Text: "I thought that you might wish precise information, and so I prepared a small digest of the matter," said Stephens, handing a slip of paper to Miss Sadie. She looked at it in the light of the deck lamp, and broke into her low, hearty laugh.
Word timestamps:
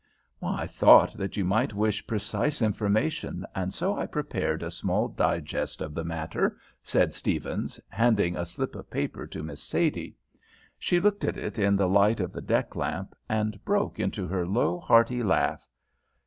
"I 0.41 0.65
thought 0.65 1.13
that 1.13 1.37
you 1.37 1.45
might 1.45 1.73
wish 1.75 2.07
precise 2.07 2.63
information, 2.63 3.45
and 3.53 3.71
so 3.71 3.95
I 3.95 4.07
prepared 4.07 4.63
a 4.63 4.71
small 4.71 5.07
digest 5.07 5.79
of 5.79 5.93
the 5.93 6.03
matter," 6.03 6.57
said 6.81 7.13
Stephens, 7.13 7.79
handing 7.87 8.35
a 8.35 8.47
slip 8.47 8.73
of 8.73 8.89
paper 8.89 9.27
to 9.27 9.43
Miss 9.43 9.61
Sadie. 9.61 10.15
She 10.79 10.99
looked 10.99 11.23
at 11.23 11.37
it 11.37 11.59
in 11.59 11.75
the 11.75 11.87
light 11.87 12.19
of 12.19 12.31
the 12.33 12.41
deck 12.41 12.75
lamp, 12.75 13.13
and 13.29 13.63
broke 13.63 13.99
into 13.99 14.25
her 14.25 14.47
low, 14.47 14.79
hearty 14.79 15.21
laugh. 15.21 15.69